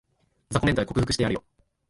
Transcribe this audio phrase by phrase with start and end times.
[0.49, 1.43] 雑魚メンタル克服してやるよ